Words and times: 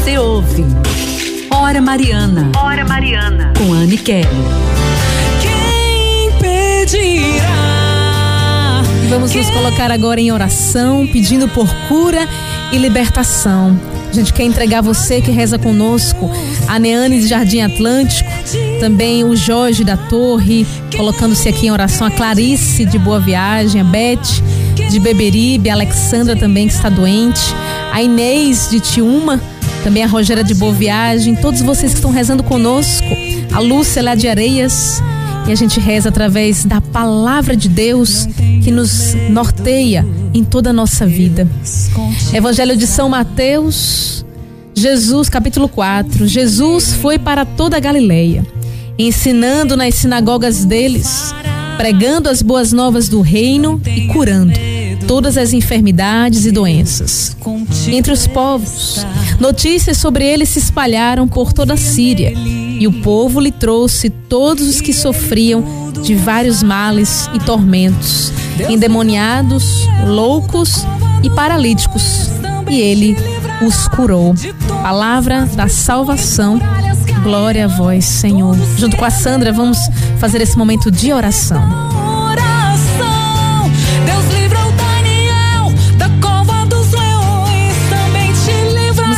Você 0.00 0.16
ouve. 0.16 0.64
Hora 1.50 1.78
Mariana. 1.78 2.50
Hora 2.56 2.86
Mariana. 2.86 3.52
Com 3.58 3.70
Anne 3.70 3.98
Kelly. 3.98 4.26
Quem 5.42 6.32
pedirá? 6.40 7.42
Vamos 9.10 9.34
nos 9.34 9.50
colocar 9.50 9.90
agora 9.90 10.18
em 10.18 10.32
oração, 10.32 11.06
pedindo 11.06 11.46
por 11.48 11.68
cura 11.86 12.26
e 12.72 12.78
libertação. 12.78 13.78
A 14.08 14.12
gente 14.14 14.32
quer 14.32 14.44
entregar 14.44 14.80
você 14.80 15.20
que 15.20 15.30
reza 15.30 15.58
conosco, 15.58 16.30
a 16.66 16.78
Neane 16.78 17.20
de 17.20 17.26
Jardim 17.28 17.60
Atlântico, 17.60 18.30
também 18.80 19.22
o 19.22 19.36
Jorge 19.36 19.84
da 19.84 19.98
Torre, 19.98 20.66
colocando-se 20.96 21.46
aqui 21.46 21.66
em 21.66 21.70
oração, 21.70 22.06
a 22.06 22.10
Clarice 22.10 22.86
de 22.86 22.98
Boa 22.98 23.20
Viagem, 23.20 23.82
a 23.82 23.84
Beth 23.84 24.40
de 24.90 24.98
Beberibe, 24.98 25.68
a 25.68 25.74
Alexandra 25.74 26.34
também 26.36 26.68
que 26.68 26.72
está 26.72 26.88
doente, 26.88 27.54
a 27.92 28.02
Inês 28.02 28.70
de 28.70 28.80
Tiúma, 28.80 29.38
também 29.82 30.02
a 30.02 30.06
Rogéria 30.06 30.44
de 30.44 30.54
Boa 30.54 30.72
Viagem, 30.72 31.34
todos 31.34 31.62
vocês 31.62 31.92
que 31.92 31.98
estão 31.98 32.10
rezando 32.10 32.42
conosco, 32.42 33.06
a 33.52 33.60
Lúcia 33.60 34.02
lá 34.02 34.14
de 34.14 34.28
Areias, 34.28 35.02
e 35.48 35.52
a 35.52 35.54
gente 35.54 35.80
reza 35.80 36.10
através 36.10 36.64
da 36.64 36.80
palavra 36.80 37.56
de 37.56 37.68
Deus 37.68 38.26
que 38.62 38.70
nos 38.70 39.14
norteia 39.30 40.06
em 40.34 40.44
toda 40.44 40.70
a 40.70 40.72
nossa 40.72 41.06
vida. 41.06 41.48
Evangelho 42.32 42.76
de 42.76 42.86
São 42.86 43.08
Mateus, 43.08 44.24
Jesus, 44.74 45.28
capítulo 45.28 45.68
4. 45.68 46.26
Jesus 46.26 46.92
foi 46.94 47.18
para 47.18 47.44
toda 47.44 47.76
a 47.76 47.80
Galileia, 47.80 48.46
ensinando 48.98 49.76
nas 49.76 49.94
sinagogas 49.94 50.64
deles, 50.64 51.34
pregando 51.76 52.28
as 52.28 52.42
boas 52.42 52.70
novas 52.72 53.08
do 53.08 53.22
reino 53.22 53.80
e 53.86 54.08
curando 54.08 54.52
todas 55.10 55.36
as 55.36 55.52
enfermidades 55.52 56.46
e 56.46 56.52
doenças. 56.52 57.36
Entre 57.88 58.12
os 58.12 58.28
povos, 58.28 59.04
notícias 59.40 59.96
sobre 59.96 60.24
ele 60.24 60.44
se 60.44 60.58
espalharam 60.58 61.26
por 61.26 61.52
toda 61.52 61.74
a 61.74 61.76
Síria, 61.76 62.32
e 62.36 62.86
o 62.86 62.92
povo 63.02 63.40
lhe 63.40 63.50
trouxe 63.50 64.10
todos 64.10 64.68
os 64.68 64.80
que 64.80 64.92
sofriam 64.92 65.90
de 66.02 66.14
vários 66.14 66.62
males 66.62 67.28
e 67.34 67.38
tormentos, 67.40 68.32
endemoniados, 68.68 69.88
loucos 70.06 70.84
e 71.22 71.30
paralíticos, 71.30 72.30
e 72.68 72.80
ele 72.80 73.16
os 73.66 73.88
curou. 73.88 74.34
Palavra 74.82 75.46
da 75.46 75.68
salvação. 75.68 76.60
Glória 77.22 77.66
a 77.66 77.68
vós, 77.68 78.04
Senhor. 78.04 78.56
Junto 78.76 78.96
com 78.96 79.04
a 79.04 79.10
Sandra, 79.10 79.52
vamos 79.52 79.78
fazer 80.18 80.40
esse 80.40 80.56
momento 80.56 80.90
de 80.90 81.12
oração. 81.12 81.60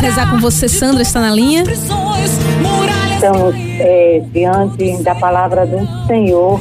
Rezar 0.02 0.28
com 0.28 0.38
você, 0.40 0.68
Sandra, 0.68 1.00
está 1.00 1.20
na 1.20 1.30
linha? 1.30 1.62
Estamos 1.62 3.54
é, 3.78 4.20
diante 4.32 5.00
da 5.00 5.14
palavra 5.14 5.64
do 5.64 5.78
Senhor, 6.08 6.60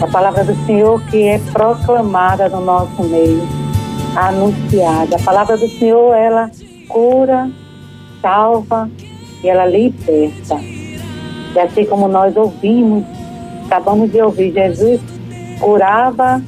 a 0.00 0.06
palavra 0.06 0.44
do 0.44 0.54
Senhor 0.64 1.02
que 1.06 1.24
é 1.24 1.40
proclamada 1.52 2.48
no 2.48 2.60
nosso 2.60 3.02
meio, 3.02 3.42
anunciada. 4.14 5.16
A 5.16 5.18
palavra 5.18 5.56
do 5.56 5.68
Senhor, 5.68 6.14
ela 6.14 6.52
cura, 6.88 7.50
salva 8.22 8.88
e 9.42 9.48
ela 9.48 9.66
liberta. 9.66 10.54
E 11.52 11.58
assim 11.58 11.84
como 11.84 12.06
nós 12.06 12.36
ouvimos, 12.36 13.04
acabamos 13.66 14.12
de 14.12 14.22
ouvir, 14.22 14.52
Jesus 14.52 15.00
curava 15.58 16.40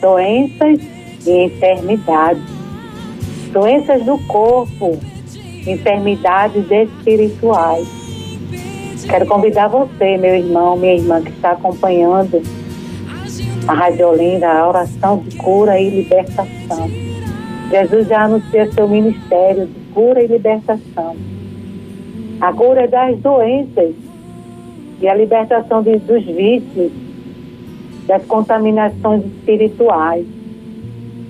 doenças 0.00 0.80
e 1.24 1.44
enfermidades. 1.44 2.42
Doenças 3.52 4.04
do 4.04 4.18
corpo, 4.26 4.98
enfermidades 5.66 6.70
espirituais. 6.70 7.88
Quero 9.08 9.26
convidar 9.26 9.68
você, 9.68 10.16
meu 10.16 10.34
irmão, 10.34 10.76
minha 10.76 10.94
irmã, 10.94 11.20
que 11.20 11.30
está 11.30 11.52
acompanhando 11.52 12.42
a 13.66 13.74
Rádio 13.74 14.08
Olinda, 14.08 14.48
a 14.48 14.68
oração 14.68 15.18
de 15.18 15.36
cura 15.36 15.78
e 15.78 15.90
libertação. 15.90 16.90
Jesus 17.70 18.08
já 18.08 18.24
anuncia 18.24 18.70
seu 18.72 18.88
ministério 18.88 19.66
de 19.66 19.80
cura 19.92 20.22
e 20.22 20.26
libertação. 20.26 21.16
A 22.40 22.52
cura 22.52 22.86
das 22.88 23.18
doenças 23.18 23.94
e 25.00 25.08
a 25.08 25.14
libertação 25.14 25.82
de, 25.82 25.96
dos 25.98 26.24
vícios, 26.24 26.92
das 28.06 28.24
contaminações 28.26 29.24
espirituais. 29.24 30.26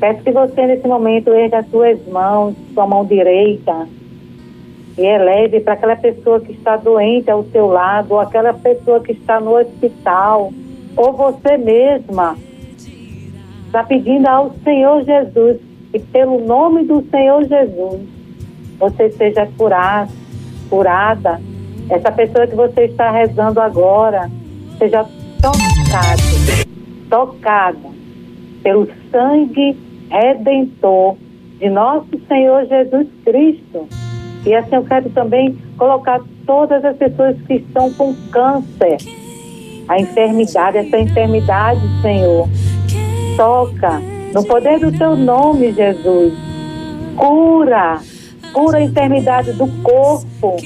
Peço 0.00 0.22
que 0.22 0.32
você, 0.32 0.66
nesse 0.66 0.86
momento, 0.86 1.30
erga 1.30 1.58
as 1.58 1.70
suas 1.70 1.98
mãos, 2.08 2.54
sua 2.74 2.86
mão 2.86 3.04
direita, 3.04 3.86
e 4.96 5.02
eleve 5.02 5.60
para 5.60 5.74
aquela 5.74 5.96
pessoa 5.96 6.40
que 6.40 6.52
está 6.52 6.76
doente 6.76 7.30
ao 7.30 7.44
seu 7.44 7.66
lado, 7.66 8.12
ou 8.12 8.20
aquela 8.20 8.52
pessoa 8.52 9.00
que 9.00 9.12
está 9.12 9.40
no 9.40 9.58
hospital, 9.58 10.52
ou 10.96 11.12
você 11.12 11.56
mesma. 11.56 12.36
Está 13.66 13.84
pedindo 13.84 14.26
ao 14.26 14.52
Senhor 14.62 15.02
Jesus, 15.04 15.58
e 15.94 15.98
pelo 15.98 16.44
nome 16.44 16.84
do 16.84 17.02
Senhor 17.10 17.42
Jesus, 17.44 18.02
você 18.78 19.10
seja 19.10 19.46
curado, 19.56 20.10
curada. 20.68 21.40
Essa 21.88 22.12
pessoa 22.12 22.46
que 22.46 22.54
você 22.54 22.84
está 22.84 23.10
rezando 23.10 23.60
agora, 23.60 24.30
seja 24.78 25.04
tocada, 25.40 26.22
tocada 27.10 27.92
pelo 28.62 28.88
sangue 29.10 29.76
redentor 30.10 31.16
de 31.58 31.68
nosso 31.68 32.08
Senhor 32.28 32.66
Jesus 32.66 33.08
Cristo. 33.24 34.01
E 34.44 34.54
assim 34.54 34.74
eu 34.74 34.84
quero 34.84 35.08
também 35.10 35.56
colocar 35.78 36.20
todas 36.46 36.84
as 36.84 36.96
pessoas 36.96 37.36
que 37.46 37.54
estão 37.54 37.92
com 37.94 38.14
câncer, 38.30 38.98
a 39.88 40.00
enfermidade, 40.00 40.78
essa 40.78 40.98
enfermidade, 40.98 41.80
Senhor. 42.02 42.48
Toca 43.36 44.00
no 44.34 44.44
poder 44.44 44.80
do 44.80 44.90
teu 44.96 45.16
nome, 45.16 45.72
Jesus. 45.72 46.32
Cura, 47.16 48.00
cura 48.52 48.78
a 48.78 48.82
enfermidade 48.82 49.52
do 49.52 49.66
corpo, 49.82 50.56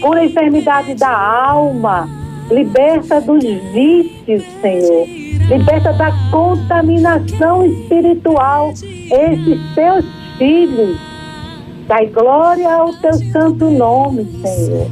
cura 0.00 0.20
a 0.20 0.24
enfermidade 0.24 0.94
da 0.94 1.10
alma, 1.10 2.08
liberta 2.50 3.20
dos 3.20 3.42
vícios, 3.44 4.44
Senhor. 4.60 5.06
Liberta 5.48 5.92
da 5.92 6.10
contaminação 6.30 7.66
espiritual 7.66 8.72
esses 8.72 9.74
teus 9.74 10.04
filhos. 10.38 11.15
Dai 11.86 12.06
glória 12.06 12.68
ao 12.68 12.92
teu 12.94 13.12
santo 13.30 13.70
nome, 13.70 14.24
Senhor. 14.42 14.88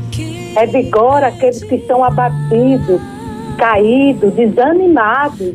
Revigora 0.55 1.27
aqueles 1.27 1.65
que 1.65 1.75
estão 1.75 2.05
abatidos, 2.05 3.01
caídos, 3.59 4.33
desanimados. 4.35 5.55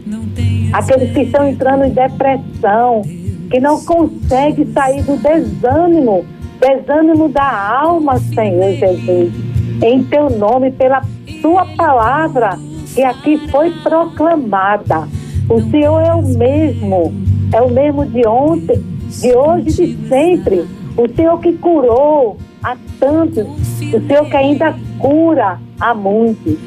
Aqueles 0.73 1.13
que 1.13 1.21
estão 1.21 1.47
entrando 1.47 1.85
em 1.85 1.91
depressão, 1.91 3.03
que 3.49 3.59
não 3.61 3.83
conseguem 3.85 4.69
sair 4.73 5.01
do 5.03 5.15
desânimo, 5.15 6.25
desânimo 6.59 7.29
da 7.29 7.79
alma, 7.79 8.19
Senhor 8.19 8.73
Jesus. 8.73 9.33
Em 9.81 10.03
teu 10.03 10.29
nome, 10.29 10.71
pela 10.71 11.01
tua 11.41 11.65
palavra 11.77 12.59
que 12.93 13.01
aqui 13.01 13.37
foi 13.49 13.71
proclamada. 13.81 15.07
O 15.49 15.61
Senhor 15.71 16.01
é 16.01 16.13
o 16.13 16.21
mesmo, 16.21 17.13
é 17.53 17.61
o 17.61 17.69
mesmo 17.69 18.05
de 18.05 18.27
ontem, 18.27 18.83
de 19.07 19.33
hoje 19.33 19.69
e 19.69 19.95
de 19.95 20.09
sempre. 20.09 20.78
O 20.99 21.07
Senhor 21.15 21.39
que 21.39 21.53
curou 21.53 22.35
a 22.61 22.75
tantos, 22.99 23.47
o 23.47 24.05
Senhor 24.05 24.25
que 24.29 24.35
ainda 24.35 24.75
cura 24.99 25.57
a 25.79 25.93
muitos. 25.93 26.57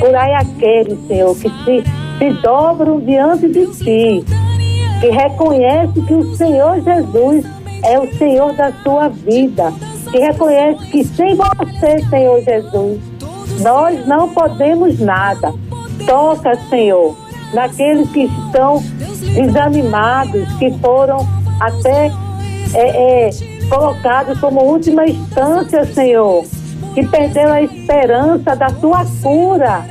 Curai 0.00 0.32
aqueles, 0.32 0.98
Senhor, 1.06 1.36
que 1.36 1.50
se, 1.62 1.84
se 2.18 2.30
dobram 2.40 3.00
diante 3.00 3.48
de 3.48 3.66
ti, 3.66 4.24
que 4.98 5.10
reconhece 5.10 6.00
que 6.00 6.14
o 6.14 6.34
Senhor 6.36 6.80
Jesus 6.80 7.44
é 7.84 7.98
o 7.98 8.10
Senhor 8.16 8.54
da 8.54 8.72
sua 8.82 9.08
vida, 9.08 9.70
que 10.10 10.18
reconhece 10.18 10.86
que 10.86 11.04
sem 11.04 11.36
você, 11.36 11.98
Senhor 12.08 12.40
Jesus, 12.40 12.98
nós 13.60 14.06
não 14.06 14.30
podemos 14.30 14.98
nada. 15.00 15.52
Toca, 16.06 16.54
Senhor, 16.70 17.14
naqueles 17.52 18.10
que 18.10 18.22
estão 18.22 18.82
desanimados, 19.34 20.50
que 20.54 20.70
foram 20.78 21.18
até 21.60 22.10
é, 22.74 23.28
é, 23.28 23.51
colocados 23.72 24.38
como 24.38 24.62
última 24.62 25.06
instância, 25.06 25.86
Senhor, 25.86 26.44
que 26.92 27.06
perderam 27.06 27.52
a 27.52 27.62
esperança 27.62 28.54
da 28.54 28.66
tua 28.66 29.02
cura. 29.22 29.82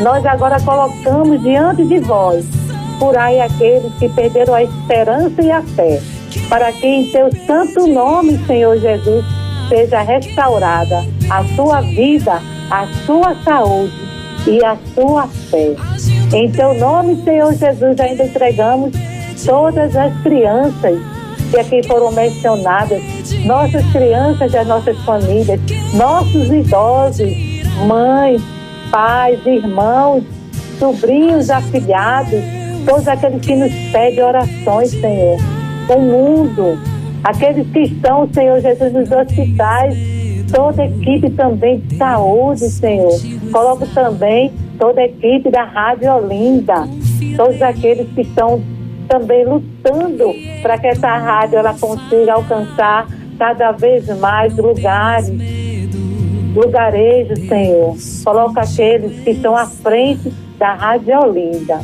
Nós 0.00 0.24
agora 0.24 0.60
colocamos 0.60 1.42
diante 1.42 1.84
de 1.86 1.98
vós, 1.98 2.46
curai 3.00 3.40
aqueles 3.40 3.92
que 3.94 4.08
perderam 4.10 4.54
a 4.54 4.62
esperança 4.62 5.42
e 5.42 5.50
a 5.50 5.60
fé, 5.60 6.00
para 6.48 6.70
que 6.70 6.86
em 6.86 7.10
teu 7.10 7.28
santo 7.44 7.84
nome, 7.88 8.38
Senhor 8.46 8.78
Jesus, 8.78 9.24
seja 9.68 10.00
restaurada 10.02 11.04
a 11.28 11.44
sua 11.56 11.80
vida, 11.80 12.40
a 12.70 12.86
sua 13.04 13.34
saúde 13.42 13.92
e 14.46 14.64
a 14.64 14.76
sua 14.94 15.26
fé. 15.26 15.74
Em 16.32 16.48
teu 16.48 16.74
nome, 16.74 17.20
Senhor 17.24 17.52
Jesus, 17.54 17.98
ainda 17.98 18.24
entregamos 18.24 18.92
todas 19.44 19.96
as 19.96 20.16
crianças, 20.22 21.13
que 21.54 21.60
aqui 21.60 21.86
foram 21.86 22.10
mencionadas, 22.10 23.00
nossas 23.44 23.84
crianças 23.92 24.52
as 24.52 24.66
nossas 24.66 24.98
famílias, 25.04 25.60
nossos 25.94 26.50
idosos, 26.50 27.30
mães, 27.86 28.42
pais, 28.90 29.38
irmãos, 29.46 30.24
sobrinhos, 30.80 31.50
afilhados, 31.50 32.40
todos 32.84 33.06
aqueles 33.06 33.40
que 33.46 33.54
nos 33.54 33.72
pedem 33.92 34.24
orações, 34.24 34.90
Senhor. 34.90 35.38
O 35.88 36.00
mundo, 36.00 36.76
aqueles 37.22 37.68
que 37.68 37.82
estão, 37.82 38.28
Senhor 38.32 38.60
Jesus, 38.60 38.92
nos 38.92 39.10
hospitais, 39.12 39.96
toda 40.52 40.82
a 40.82 40.86
equipe 40.86 41.30
também 41.30 41.78
de 41.78 41.96
saúde, 41.96 42.68
Senhor. 42.68 43.12
Coloco 43.52 43.86
também 43.94 44.50
toda 44.76 45.00
a 45.00 45.04
equipe 45.04 45.50
da 45.50 45.62
Rádio 45.62 46.12
Olinda, 46.14 46.88
todos 47.36 47.62
aqueles 47.62 48.08
que 48.12 48.22
estão 48.22 48.60
também 49.08 49.44
lutando 49.44 50.32
para 50.62 50.78
que 50.78 50.86
essa 50.88 51.16
rádio 51.16 51.58
ela 51.58 51.74
consiga 51.74 52.34
alcançar 52.34 53.06
cada 53.38 53.72
vez 53.72 54.06
mais 54.18 54.56
lugares, 54.56 55.30
lugarejos, 56.54 57.38
Senhor. 57.48 57.94
Coloca 58.24 58.60
aqueles 58.62 59.20
que 59.22 59.30
estão 59.30 59.56
à 59.56 59.66
frente 59.66 60.32
da 60.58 60.74
Rádio 60.74 61.18
Olinda. 61.18 61.80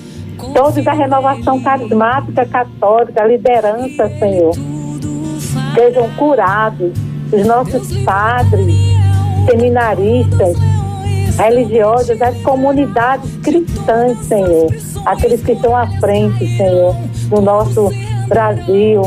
Todos 0.54 0.82
da 0.82 0.92
renovação 0.92 1.60
carismática 1.62 2.46
católica, 2.46 3.24
liderança, 3.24 4.08
Senhor. 4.18 4.54
Sejam 5.74 6.08
curados. 6.16 6.92
Os 7.32 7.46
nossos 7.46 7.96
padres, 8.02 8.74
seminaristas, 9.48 10.56
religiosas, 11.36 12.20
as 12.20 12.36
comunidades 12.42 13.36
cristãs, 13.42 14.18
Senhor. 14.26 14.68
Aqueles 15.06 15.42
que 15.42 15.52
estão 15.52 15.74
à 15.76 15.86
frente, 15.98 16.46
Senhor, 16.56 16.94
do 17.28 17.40
nosso 17.40 17.90
Brasil. 18.28 19.02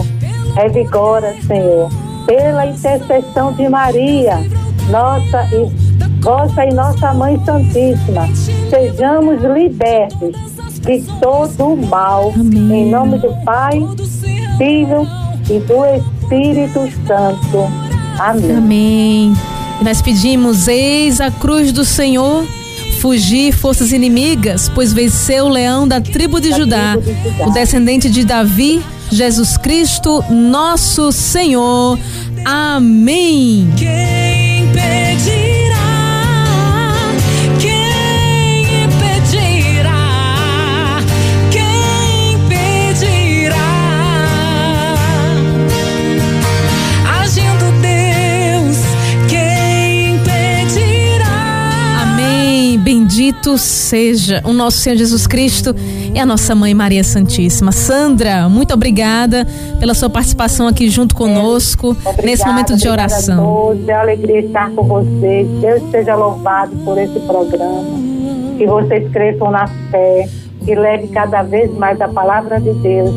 Revigora, 0.56 1.36
Senhor, 1.48 1.90
pela 2.28 2.68
intercessão 2.68 3.54
de 3.54 3.68
Maria, 3.68 4.38
nossa 4.92 5.48
e 5.52 5.94
vossa 6.22 6.66
e 6.66 6.74
nossa 6.74 7.14
Mãe 7.14 7.40
Santíssima. 7.44 8.28
Sejamos 8.70 9.42
libertos 9.42 10.36
de 10.82 11.02
todo 11.20 11.74
o 11.74 11.88
mal. 11.88 12.32
Amém. 12.36 12.88
Em 12.88 12.92
nome 12.92 13.18
do 13.18 13.34
Pai, 13.44 13.80
Filho 14.58 15.08
e 15.50 15.60
do 15.60 15.86
Espírito 15.86 17.08
Santo. 17.08 17.68
Amém. 18.20 18.56
Amém. 18.56 19.53
Nós 19.84 20.02
pedimos, 20.02 20.70
eis 20.70 21.20
a 21.20 21.30
cruz 21.30 21.74
do 21.74 21.84
Senhor, 21.84 22.48
fugir 23.02 23.52
forças 23.52 23.92
inimigas, 23.92 24.72
pois 24.74 24.94
venceu 24.94 25.46
o 25.46 25.50
leão 25.50 25.86
da 25.86 26.00
tribo 26.00 26.40
de, 26.40 26.52
da 26.52 26.58
Judá, 26.58 26.92
tribo 26.94 27.02
de 27.02 27.30
Judá, 27.30 27.48
o 27.48 27.52
descendente 27.52 28.10
de 28.10 28.24
Davi, 28.24 28.82
Jesus 29.12 29.58
Cristo, 29.58 30.24
nosso 30.32 31.12
Senhor. 31.12 32.00
Amém. 32.46 33.74
Quem 33.76 34.23
Bendito 53.44 53.58
seja 53.58 54.42
o 54.46 54.54
nosso 54.54 54.78
Senhor 54.78 54.96
Jesus 54.96 55.28
Cristo 55.28 55.76
e 56.14 56.18
a 56.18 56.26
nossa 56.26 56.56
mãe 56.56 56.74
Maria 56.74 57.04
Santíssima. 57.04 57.74
Sandra, 57.74 58.48
muito 58.48 58.74
obrigada 58.74 59.46
pela 59.82 59.94
sua 59.94 60.10
participação 60.10 60.66
aqui 60.66 60.90
junto 60.90 61.14
conosco 61.14 61.90
obrigada, 61.90 62.22
nesse 62.24 62.46
momento 62.46 62.78
de 62.78 62.88
oração. 62.88 63.44
A 63.44 63.46
todos, 63.46 63.90
é 63.90 63.94
uma 63.94 64.02
alegria 64.02 64.40
estar 64.40 64.70
com 64.72 64.84
vocês. 64.84 65.46
Deus 65.60 65.92
seja 65.92 66.16
louvado 66.16 66.74
por 66.86 66.98
esse 66.98 67.20
programa. 67.20 67.84
Que 68.58 68.66
vocês 68.66 69.12
cresçam 69.12 69.52
na 69.52 69.68
fé 69.92 70.30
que 70.64 70.74
leve 70.74 71.10
cada 71.10 71.44
vez 71.44 71.70
mais 71.74 72.00
a 72.00 72.08
palavra 72.08 72.62
de 72.62 72.72
Deus 72.76 73.12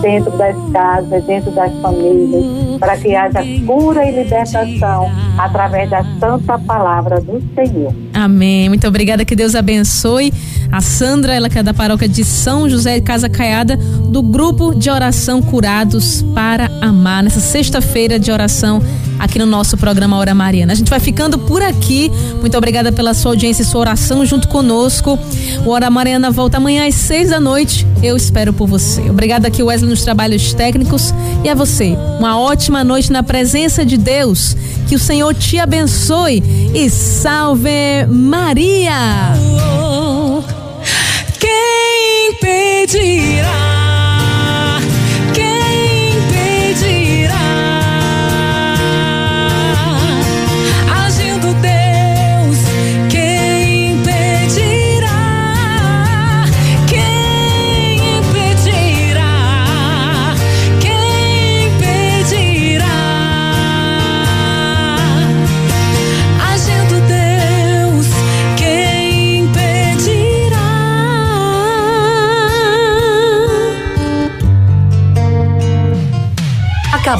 dentro 0.00 0.30
das 0.38 0.54
casas, 0.72 1.24
dentro 1.24 1.50
das 1.50 1.72
famílias, 1.80 2.78
para 2.78 2.96
que 2.96 3.16
haja 3.16 3.40
cura 3.66 4.04
e 4.04 4.12
libertação 4.12 5.10
através 5.36 5.90
da 5.90 6.04
santa 6.20 6.56
palavra 6.60 7.20
do 7.20 7.42
Senhor. 7.56 7.92
Amém. 8.24 8.68
Muito 8.68 8.86
obrigada, 8.86 9.24
que 9.24 9.34
Deus 9.34 9.56
abençoe. 9.56 10.32
A 10.70 10.80
Sandra, 10.80 11.34
ela 11.34 11.50
que 11.50 11.58
é 11.58 11.62
da 11.62 11.74
paróquia 11.74 12.08
de 12.08 12.24
São 12.24 12.68
José 12.68 13.00
de 13.00 13.02
Casa 13.04 13.28
Caiada, 13.28 13.76
do 13.76 14.22
grupo 14.22 14.72
de 14.74 14.88
oração 14.88 15.42
Curados 15.42 16.22
para 16.32 16.70
Amar, 16.80 17.24
nessa 17.24 17.40
sexta-feira 17.40 18.20
de 18.20 18.30
oração 18.30 18.80
aqui 19.22 19.38
no 19.38 19.46
nosso 19.46 19.76
programa 19.76 20.16
Hora 20.18 20.34
Mariana. 20.34 20.72
A 20.72 20.74
gente 20.74 20.90
vai 20.90 20.98
ficando 20.98 21.38
por 21.38 21.62
aqui. 21.62 22.10
Muito 22.40 22.58
obrigada 22.58 22.90
pela 22.90 23.14
sua 23.14 23.30
audiência 23.30 23.62
e 23.62 23.64
sua 23.64 23.80
oração 23.80 24.26
junto 24.26 24.48
conosco. 24.48 25.16
O 25.64 25.70
Hora 25.70 25.88
Mariana 25.88 26.32
volta 26.32 26.56
amanhã 26.56 26.88
às 26.88 26.96
seis 26.96 27.30
da 27.30 27.38
noite. 27.38 27.86
Eu 28.02 28.16
espero 28.16 28.52
por 28.52 28.66
você. 28.66 29.00
Obrigada 29.08 29.46
aqui, 29.46 29.62
Wesley, 29.62 29.88
nos 29.88 30.02
trabalhos 30.02 30.52
técnicos. 30.52 31.14
E 31.44 31.48
a 31.48 31.54
você, 31.54 31.96
uma 32.18 32.36
ótima 32.36 32.82
noite 32.82 33.12
na 33.12 33.22
presença 33.22 33.86
de 33.86 33.96
Deus. 33.96 34.56
Que 34.88 34.96
o 34.96 34.98
Senhor 34.98 35.32
te 35.34 35.56
abençoe 35.60 36.42
e 36.74 36.90
salve 36.90 38.04
Maria. 38.08 39.34
Quem? 41.38 41.72